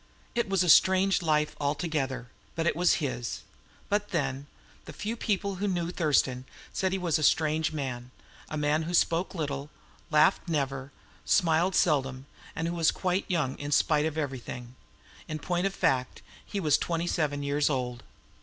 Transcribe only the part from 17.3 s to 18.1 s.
years old.